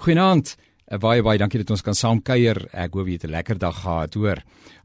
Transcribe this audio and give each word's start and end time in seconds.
Goeienaand. 0.00 0.54
Uh, 0.88 0.96
baie 0.96 1.20
baie 1.20 1.36
dankie 1.38 1.58
dat 1.60 1.70
ons 1.74 1.82
kan 1.84 1.94
saam 1.94 2.22
kuier. 2.24 2.56
Ek 2.72 2.94
hoop 2.96 3.06
jy 3.06 3.18
het 3.18 3.26
'n 3.28 3.34
lekker 3.36 3.58
dag 3.58 3.82
gehad, 3.82 4.14
hoor. 4.14 4.38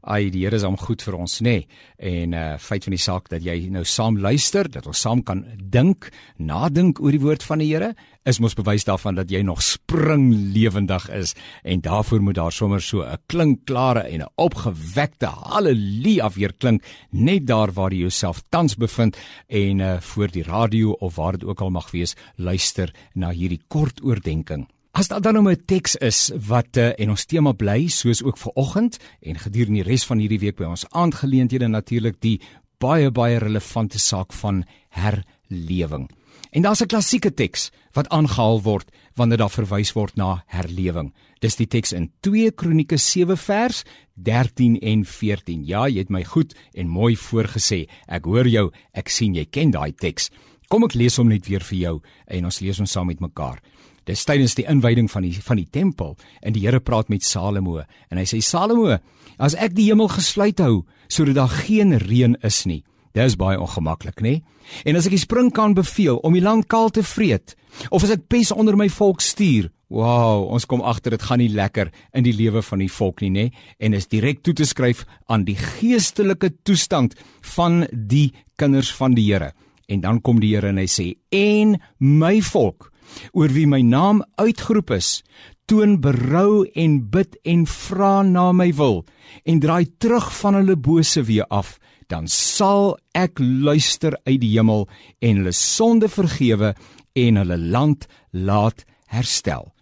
Ai, 0.04 0.28
die 0.30 0.44
Here 0.44 0.56
is 0.56 0.62
hom 0.62 0.76
goed 0.76 1.00
vir 1.02 1.14
ons, 1.16 1.40
nê. 1.40 1.42
Nee. 1.42 1.66
En 1.96 2.32
uh 2.32 2.58
feit 2.58 2.84
van 2.84 2.90
die 2.92 3.00
saak 3.00 3.28
dat 3.28 3.42
jy 3.42 3.70
nou 3.70 3.84
saam 3.84 4.18
luister, 4.18 4.68
dat 4.68 4.86
ons 4.86 5.00
saam 5.00 5.22
kan 5.22 5.46
dink, 5.58 6.10
nadink 6.36 7.00
oor 7.00 7.10
die 7.10 7.20
woord 7.20 7.42
van 7.42 7.58
die 7.58 7.72
Here, 7.72 7.94
is 8.26 8.38
mos 8.38 8.54
bewys 8.54 8.84
daarvan 8.84 9.14
dat 9.14 9.30
jy 9.30 9.40
nog 9.42 9.62
springlewendig 9.62 11.08
is 11.08 11.34
en 11.64 11.80
daarvoor 11.80 12.20
moet 12.20 12.34
daar 12.34 12.52
sommer 12.52 12.80
so 12.80 13.02
'n 13.02 13.16
klinkklare 13.26 14.04
en 14.12 14.20
'n 14.20 14.32
opgewekte 14.36 15.26
haleluja 15.26 16.28
weer 16.28 16.52
klink 16.52 16.84
net 17.10 17.46
daar 17.46 17.72
waar 17.72 17.90
jy 17.90 18.00
jouself 18.00 18.42
tans 18.50 18.76
bevind 18.76 19.16
en 19.48 19.80
uh 19.80 20.00
voor 20.00 20.28
die 20.28 20.44
radio 20.44 20.90
of 20.90 21.16
waar 21.16 21.32
dit 21.32 21.44
ook 21.44 21.60
al 21.60 21.70
mag 21.70 21.90
wees, 21.90 22.14
luister 22.36 22.92
na 23.14 23.30
hierdie 23.30 23.62
kort 23.68 24.02
oordeenking. 24.02 24.75
As 24.96 25.08
daar 25.08 25.20
dan 25.20 25.34
nou 25.34 25.50
'n 25.50 25.64
teks 25.64 25.96
is 25.96 26.32
wat 26.46 26.76
uh, 26.76 26.92
en 26.98 27.10
ons 27.10 27.24
tema 27.24 27.52
bly 27.52 27.88
soos 27.88 28.22
ook 28.22 28.38
vir 28.38 28.52
oggend 28.54 28.96
en 29.20 29.38
gedurende 29.38 29.82
die 29.82 29.90
res 29.90 30.04
van 30.04 30.18
hierdie 30.18 30.38
week 30.38 30.56
by 30.56 30.64
ons 30.64 30.86
aangeleenthede 30.90 31.68
natuurlik 31.68 32.16
die 32.20 32.40
baie 32.78 33.10
baie 33.10 33.38
relevante 33.38 33.98
saak 33.98 34.32
van 34.32 34.64
herlewing. 34.88 36.08
En 36.50 36.62
daar's 36.62 36.80
'n 36.80 36.86
klassieke 36.86 37.34
teks 37.34 37.70
wat 37.92 38.08
aangehaal 38.08 38.62
word 38.62 38.90
wanneer 39.14 39.38
daar 39.38 39.50
verwys 39.50 39.92
word 39.92 40.16
na 40.16 40.44
herlewing. 40.46 41.12
Dis 41.40 41.56
die 41.56 41.66
teks 41.66 41.92
in 41.92 42.10
2 42.20 42.50
Kronieke 42.50 42.96
7 42.96 43.36
vers 43.36 43.84
13 44.14 44.80
en 44.80 45.04
14. 45.04 45.64
Ja, 45.66 45.88
jy 45.88 45.98
het 45.98 46.10
my 46.10 46.24
goed 46.24 46.54
en 46.72 46.88
mooi 46.88 47.16
voorgesê. 47.16 47.86
Ek 48.08 48.24
hoor 48.24 48.48
jou. 48.48 48.72
Ek 48.92 49.08
sien 49.08 49.34
jy 49.34 49.44
ken 49.44 49.70
daai 49.70 49.92
teks. 49.92 50.30
Kom 50.68 50.84
ek 50.84 50.94
lees 50.94 51.16
hom 51.16 51.28
net 51.28 51.46
weer 51.46 51.62
vir 51.62 51.78
jou 51.78 52.02
en 52.26 52.44
ons 52.44 52.60
lees 52.60 52.78
hom 52.78 52.86
saam 52.86 53.06
met 53.06 53.20
mekaar. 53.20 53.60
Dis 54.06 54.22
tydens 54.22 54.54
die 54.54 54.66
inwyding 54.70 55.08
van 55.10 55.24
die 55.26 55.34
van 55.42 55.58
die 55.58 55.66
tempel 55.66 56.14
en 56.38 56.54
die 56.54 56.62
Here 56.62 56.78
praat 56.78 57.08
met 57.10 57.26
Salomo 57.26 57.80
en 57.82 58.20
hy 58.20 58.26
sê 58.28 58.38
Salomo, 58.44 59.00
as 59.42 59.56
ek 59.58 59.74
die 59.74 59.88
hemel 59.88 60.12
gesluit 60.12 60.62
hou 60.62 60.84
sodat 61.10 61.40
daar 61.40 61.56
geen 61.66 61.96
reën 61.98 62.36
is 62.46 62.62
nie, 62.70 62.84
dis 63.18 63.34
baie 63.38 63.58
ongemaklik, 63.58 64.22
nê? 64.22 64.40
En 64.86 64.98
as 64.98 65.08
ek 65.08 65.16
die 65.16 65.22
springkaan 65.22 65.74
beveel 65.74 66.20
om 66.26 66.38
die 66.38 66.44
land 66.44 66.68
kaal 66.70 66.92
te 66.94 67.02
vreet, 67.06 67.56
of 67.90 68.06
as 68.06 68.14
ek 68.14 68.28
pes 68.30 68.54
onder 68.54 68.78
my 68.78 68.86
volk 68.92 69.22
stuur, 69.24 69.70
wow, 69.90 70.46
ons 70.54 70.66
kom 70.70 70.82
agter 70.86 71.14
dit 71.14 71.26
gaan 71.26 71.42
nie 71.42 71.50
lekker 71.50 71.90
in 72.14 72.26
die 72.26 72.34
lewe 72.34 72.62
van 72.62 72.82
die 72.82 72.90
volk 72.90 73.22
nie, 73.26 73.32
nê? 73.34 73.46
En 73.82 73.94
is 73.94 74.10
direk 74.10 74.42
toe 74.46 74.54
te 74.54 74.66
skryf 74.66 75.04
aan 75.26 75.46
die 75.46 75.58
geestelike 75.58 76.52
toestand 76.66 77.18
van 77.56 77.84
die 77.90 78.30
kinders 78.58 78.92
van 78.94 79.18
die 79.18 79.26
Here. 79.32 79.54
En 79.90 80.02
dan 80.02 80.20
kom 80.22 80.42
die 80.42 80.54
Here 80.54 80.70
en 80.70 80.78
hy 80.78 80.90
sê: 80.90 81.14
"En 81.30 81.78
my 81.98 82.40
volk 82.42 82.92
oor 83.32 83.52
wie 83.52 83.66
my 83.66 83.80
naam 83.82 84.22
uitgeroep 84.40 84.90
is, 84.96 85.22
toon 85.66 85.98
berou 86.00 86.66
en 86.74 86.98
bid 87.10 87.36
en 87.44 87.66
vra 87.66 88.22
na 88.22 88.52
my 88.52 88.70
wil 88.78 89.04
en 89.44 89.60
draai 89.60 89.86
terug 89.98 90.28
van 90.40 90.58
hulle 90.60 90.76
bose 90.76 91.22
weer 91.26 91.46
af, 91.50 91.76
dan 92.06 92.28
sal 92.30 92.94
ek 93.18 93.40
luister 93.42 94.14
uit 94.28 94.40
die 94.42 94.52
hemel 94.54 94.86
en 95.18 95.42
hulle 95.42 95.54
sonde 95.56 96.08
vergewe 96.08 96.74
en 97.18 97.40
hulle 97.42 97.58
land 97.58 98.06
laat 98.30 98.84
herstel. 99.10 99.72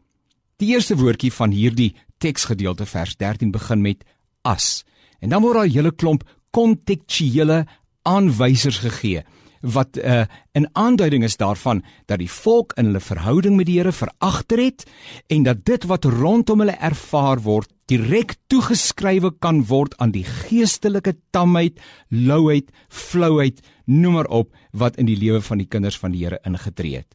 Die 0.57 0.73
eerste 0.73 0.97
woordjie 0.97 1.33
van 1.35 1.53
hierdie 1.53 1.93
teksgedeelte 2.23 2.87
vers 2.89 3.17
13 3.21 3.53
begin 3.53 3.83
met 3.83 4.05
as. 4.43 4.85
En 5.21 5.35
dan 5.35 5.43
word 5.43 5.57
daar 5.57 5.67
'n 5.67 5.77
hele 5.77 5.93
klomp 5.93 6.25
kontekstuele 6.51 7.67
aanwysers 8.03 8.79
gegee 8.79 9.25
wat 9.65 9.97
'n 9.97 10.07
uh, 10.07 10.27
'n 10.53 10.69
aanduiding 10.73 11.25
is 11.25 11.37
daarvan 11.37 11.83
dat 12.07 12.19
die 12.19 12.31
volk 12.31 12.73
in 12.77 12.85
hulle 12.85 13.01
verhouding 13.01 13.57
met 13.57 13.67
die 13.67 13.79
Here 13.79 13.93
veragter 13.93 14.59
het 14.59 14.85
en 15.27 15.43
dat 15.43 15.65
dit 15.65 15.85
wat 15.85 16.05
rondom 16.05 16.59
hulle 16.59 16.77
ervaar 16.77 17.41
word 17.41 17.71
direk 17.91 18.37
toegeskrywe 18.49 19.35
kan 19.45 19.65
word 19.69 19.95
aan 20.01 20.15
die 20.15 20.25
geestelike 20.25 21.17
tamheid, 21.35 21.81
louheid, 22.09 22.71
flouheid, 22.89 23.61
noem 23.85 24.21
maar 24.21 24.31
op 24.33 24.53
wat 24.73 24.97
in 25.01 25.11
die 25.11 25.19
lewe 25.21 25.43
van 25.45 25.61
die 25.61 25.69
kinders 25.69 25.99
van 26.01 26.15
die 26.15 26.25
Here 26.25 26.41
ingetree 26.49 27.03
het. 27.03 27.11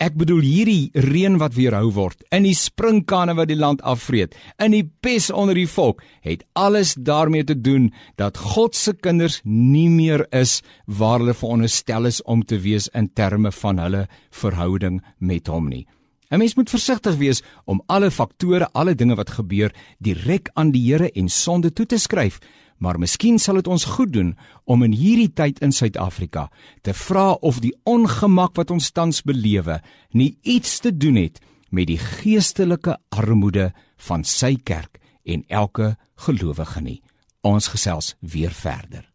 Ek 0.00 0.14
bedoel 0.16 0.40
hierdie 0.40 0.90
reën 0.96 1.34
wat 1.40 1.52
weerhou 1.58 1.90
word, 1.92 2.22
in 2.32 2.46
die 2.48 2.56
sprinkane 2.56 3.34
wat 3.36 3.50
die 3.50 3.58
land 3.58 3.82
afvreet, 3.84 4.32
in 4.56 4.72
die 4.72 4.86
pes 5.04 5.28
onder 5.28 5.58
die 5.58 5.68
volk, 5.68 6.00
het 6.24 6.46
alles 6.56 6.94
daarmee 6.96 7.44
te 7.44 7.56
doen 7.56 7.90
dat 8.16 8.40
God 8.40 8.76
se 8.76 8.94
kinders 8.96 9.42
nie 9.44 9.90
meer 9.92 10.24
is 10.32 10.62
waar 10.86 11.20
hulle 11.20 11.36
veronderstel 11.36 12.08
is 12.08 12.22
om 12.24 12.40
te 12.40 12.56
wees 12.64 12.88
in 12.96 13.12
terme 13.12 13.52
van 13.52 13.84
hulle 13.84 14.06
verhouding 14.32 15.02
met 15.20 15.52
hom 15.52 15.68
nie. 15.68 15.84
'n 16.30 16.38
Mens 16.38 16.54
moet 16.54 16.70
versigtig 16.70 17.16
wees 17.16 17.42
om 17.64 17.82
alle 17.86 18.10
faktore, 18.10 18.68
alle 18.72 18.94
dinge 18.94 19.14
wat 19.14 19.30
gebeur, 19.30 19.74
direk 19.98 20.50
aan 20.54 20.70
die 20.70 20.92
Here 20.92 21.10
en 21.10 21.28
sonde 21.28 21.72
toe 21.72 21.86
te 21.86 21.98
skryf, 21.98 22.38
maar 22.78 22.98
miskien 22.98 23.38
sal 23.38 23.54
dit 23.60 23.66
ons 23.66 23.84
goed 23.84 24.12
doen 24.12 24.36
om 24.64 24.82
in 24.82 24.92
hierdie 24.92 25.32
tyd 25.32 25.58
in 25.60 25.72
Suid-Afrika 25.72 26.48
te 26.82 26.94
vra 26.94 27.32
of 27.32 27.60
die 27.60 27.74
ongemak 27.84 28.54
wat 28.56 28.70
ons 28.70 28.90
tans 28.90 29.22
belewe 29.22 29.80
nie 30.10 30.36
iets 30.42 30.78
te 30.78 30.96
doen 30.96 31.16
het 31.16 31.42
met 31.70 31.90
die 31.90 31.98
geestelike 31.98 32.96
armoede 33.08 33.72
van 34.08 34.24
sy 34.24 34.54
kerk 34.56 34.98
en 35.24 35.44
elke 35.48 35.96
gelowige 36.26 36.80
nie. 36.80 37.00
Ons 37.42 37.68
gesels 37.68 38.14
weer 38.20 38.54
verder. 38.54 39.09